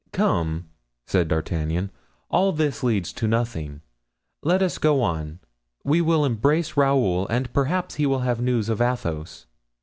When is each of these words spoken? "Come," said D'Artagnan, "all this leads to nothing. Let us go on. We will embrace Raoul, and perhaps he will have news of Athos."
"Come," 0.13 0.67
said 1.05 1.27
D'Artagnan, 1.27 1.91
"all 2.31 2.51
this 2.53 2.81
leads 2.81 3.13
to 3.13 3.27
nothing. 3.27 3.81
Let 4.41 4.63
us 4.63 4.79
go 4.79 5.03
on. 5.03 5.41
We 5.83 6.01
will 6.01 6.25
embrace 6.25 6.75
Raoul, 6.75 7.27
and 7.27 7.53
perhaps 7.53 7.93
he 8.01 8.07
will 8.07 8.21
have 8.21 8.41
news 8.41 8.67
of 8.67 8.81
Athos." 8.81 9.45